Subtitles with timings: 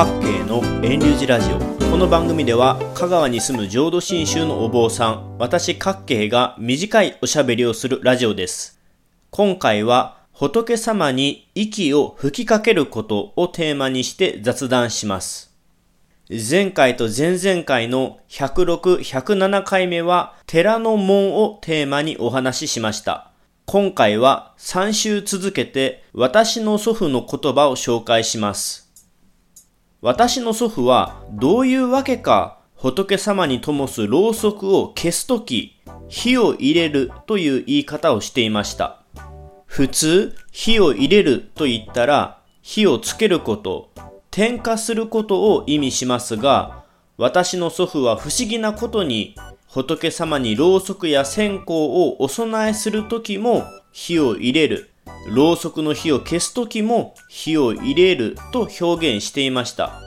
[0.00, 1.58] 各系の遠流寺ラジオ。
[1.90, 8.80] この番組では香川に住む浄土真宗のお坊さん私各系が短いおしゃべりをするラジオです。
[9.28, 15.54] 今回は仏様に息を吹きかけることをテーマにして雑談します。
[16.30, 23.32] 前回と前々回の106、107回目は寺の門をテーマにお話ししました。
[23.66, 28.89] 今回は3週続けて私の祖父の言葉を紹介します。
[30.02, 35.78] 私の祖父はどういうわけか仏様に灯すろうそくを消すとき
[36.08, 39.02] 火を入れるという言い方をしていました。
[39.66, 43.90] 普通火を入れると言ったら火をつけること、
[44.30, 46.84] 点火することを意味しますが
[47.18, 49.36] 私の祖父は不思議なことに
[49.68, 54.89] 仏様にろうそくや線香をお供えするときも火を入れる。
[55.28, 60.00] ろうそくの火を消すときも火を入れると表現していました。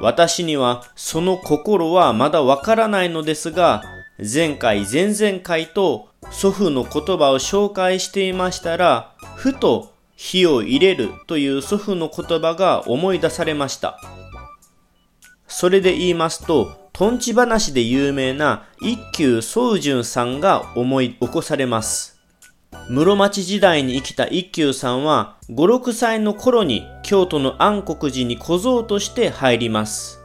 [0.00, 3.82] 私にはその心はまだわからないのですが、
[4.18, 14.00] 前回前々回と祖父の言葉を紹介していましたら、ふと火を入れるという祖父の言葉が思い出されました。
[15.46, 22.15] それで言いますと、とんち話で有名な一休宗純さんが思い起こされます。
[22.88, 30.24] 室町時代に生きた一休さんは5、6歳の頃に京都の安国寺に小僧として入ります。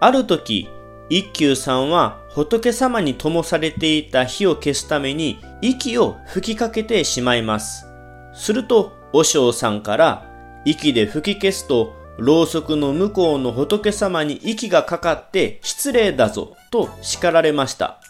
[0.00, 0.68] ある時、
[1.08, 7.86] 一休さんは仏様に灯されていた火を消すために息を吹きかけてしまいます。
[8.34, 10.30] すると、和尚さんから
[10.64, 18.00] 息で吹き消すとろうそくの向こうの仏様に息がかかって失礼だぞと叱られました。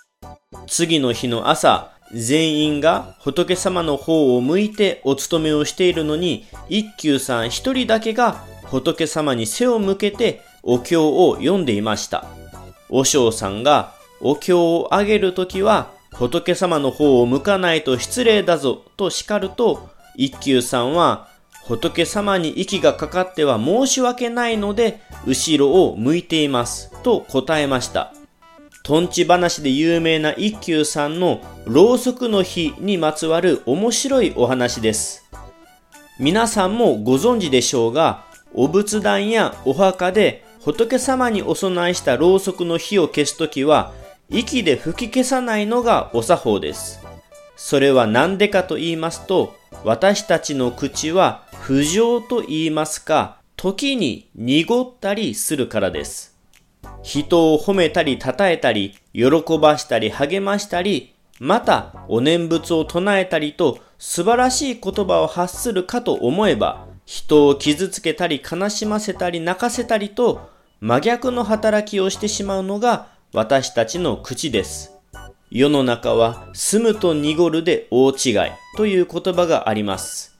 [0.67, 12.27] 次の日の朝、全員が仏様の方を向いてお勤めをしているのに、一休さん一人だけが仏様に背を向けてお経を読んでいました。
[12.88, 21.28] 和尚さんがお経をあげるときは仏様の方を向かないと失礼だぞと叱ると、一休さんは
[21.66, 26.92] 仏様に息がかかっては申し訳ないので、後ろを向いています。
[27.02, 28.12] と答えました。
[28.86, 35.29] とんち話で有名な一休さんのろうそくの日にまつわる面白いお話です。
[36.20, 38.23] 皆さんもご存知でしょうが、
[38.55, 43.92] お仏壇やお墓で仏様にお供えしたろうそくの火を消すときは、
[44.30, 47.01] 息で吹き消さないのがお作法です。
[47.57, 56.36] それは何でかと言いますと、私たちの口は不浄と言いますか、時に濁ったりするからです。
[57.06, 59.28] 人を褒めたり称えたり、喜
[59.61, 70.50] ばしたり励ましたり、またお念仏を唱えたりと素晴らしい言葉を発するかと思えば、人を傷つけたり悲しませたり泣かせたりと
[70.80, 74.90] 真逆の働きをしてしまうのが私たちの口です。
[75.48, 78.34] 世の中は住むと濁るで大違い
[78.77, 80.36] という言葉があります。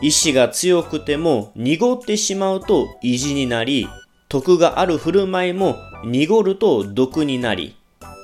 [0.00, 3.88] 意志が強くても濁ってしまうと意地になり、
[4.28, 7.76] 徳がある振る舞いも濁ると毒になり、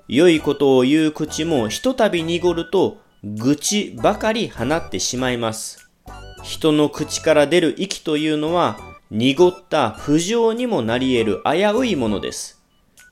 [0.09, 5.89] 良いことを言う口もひとたび濁ると愚痴ばかり放ってしまいます。
[6.43, 8.79] 人の口から出る息というのは
[9.11, 12.63] 濁った不浄にもなり得る危ういものです。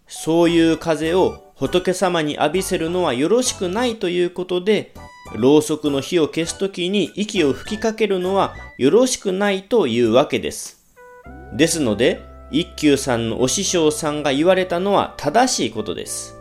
[0.07, 4.95] そういう風を仏様に浴びせるのはよろしくないということで、
[5.35, 10.79] ろうそくの火を消すときに息を吹きかけるのはよろしくないというわけです。
[11.55, 16.37] ですので、一休さんのお師匠さんが言われたのは正しいことです。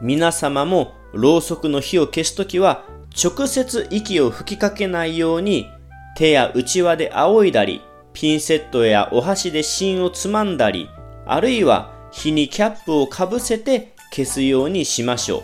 [0.00, 2.84] 皆様もろうそくの火を消すときは
[3.22, 5.68] 直接息を吹きかけないように
[6.16, 7.80] 手や内輪で仰いだり、
[8.12, 10.88] ピンセットやお箸で芯をつまんだり、
[11.26, 15.42] あるいは火にキャップをかぶせて消すようにしましょう。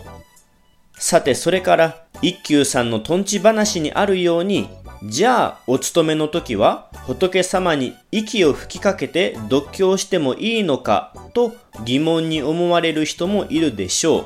[0.99, 4.69] さて、それから一休さんのとんち話にあるように、
[5.03, 11.53] じゃあお勤めの時は仏様に息を吹きかけて読経してもいいのかと
[11.85, 14.25] 疑問に思われる人もいるでしょう。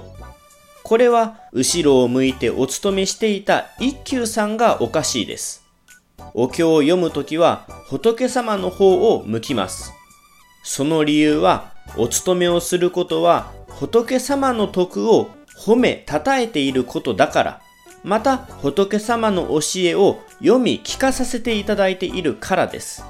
[0.84, 5.66] これは後ろを向いてお勤めしていた一休さんがおかしいです。
[6.34, 9.94] お経を読むときは仏様の方を向きます。
[10.64, 17.61] その理由はお勤めをすることは仏様の徳を褒め、称えていることだから、
[18.04, 23.04] また仏様の教えを読み聞かさせていただいているからです。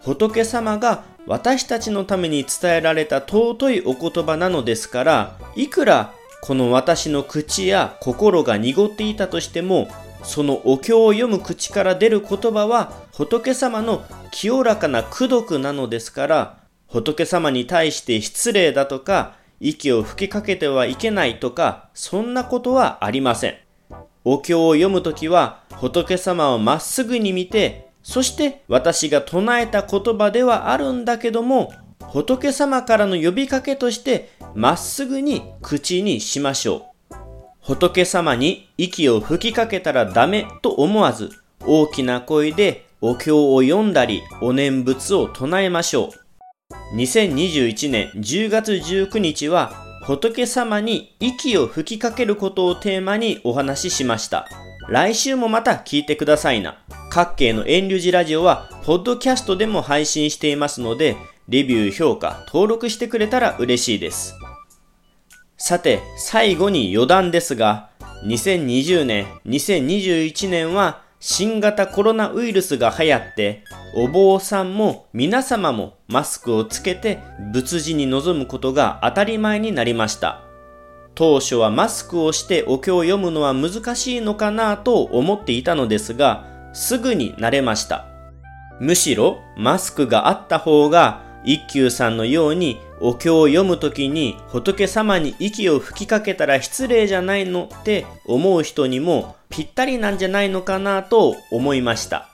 [0.00, 6.12] 仏様が私たちのために伝えられた尊いお言葉なのですから、いくら
[6.42, 9.88] この私の口や心が濁っていたとしても、
[10.24, 16.58] そのお経を読む口から出る言葉は仏様の清らかな功徳なのですから、
[16.88, 23.61] 仏様に対して失礼だとか、息を吹きかけてはいけないとか、そんなことはありません。
[24.24, 37.14] お経を読むときは、仏様をまっすぐに見て、そして私が唱えた言葉ではあるんだけども、仏様からの呼びかけとしてまっすぐに口にしましょう。
[37.60, 41.30] 仏様に息を吹きかけたらダメと思わず、
[41.64, 46.10] 大きな声でお経を読んだり、お念仏を唱えましょ
[46.92, 46.96] う。
[46.96, 49.72] 2021年10月19日は、
[50.02, 54.48] 仏様に息を吹きかけることをテーマにお話ししました。
[54.88, 56.78] 来週もまた聞いてくださいな。
[57.10, 61.16] 各系の遠慮寺ラジオは、ポッドキャストでも配信していますので、
[61.48, 64.34] レビュー、評価、登録してくれたら嬉しいです。
[65.56, 67.90] さて、最後に余談ですが、
[68.26, 73.62] 2020年、2021年は新型コロナウイルスが流行って、
[73.94, 77.18] お坊さんも皆様もマスクをつけて
[77.52, 80.40] 仏事に臨むことが当たり前になりました。
[81.14, 88.06] 当初はマスクをしてお経を読むのは難しいのかなと思っていたのですが、すぐに慣れました。
[88.80, 102.31] むしろマスクがあった方が一休さんのようにお経を読むときに仏様に息を吹きかけたら失礼じゃないのって思う人にもぴったりなんじゃないのかなと思いました。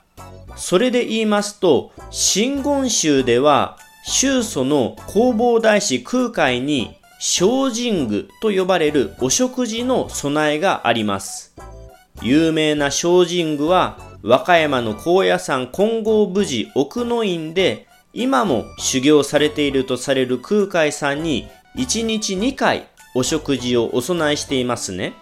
[0.59, 11.55] それで言いますと、真言宗では宗祖の弘法大師空海に精進具と呼ばれるお食事の備えがあります。
[12.21, 21.47] 有名な精進具は和歌山の高野山金剛無寺奥の院で今も修行されているとされる空海さんに
[21.77, 25.13] 1日2回お食事をお供えしていますね。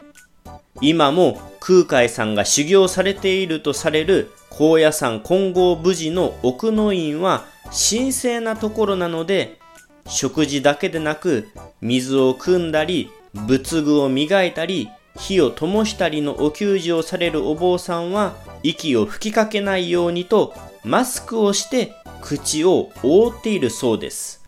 [0.82, 9.60] 今も空海さんが修行されているとされる高野山金剛無寺の奥の院は神聖なところなので
[10.08, 11.50] 食事だけでなく
[11.80, 13.12] 水を汲んだり
[13.46, 18.34] 仏具を磨いたり火を灯したりのお給仕をされるお坊さんは
[18.64, 24.44] 息を吹きかけないようにとマスクをして口を覆っているそうです。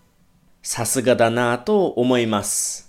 [0.64, 2.89] さすがだなぁと思います。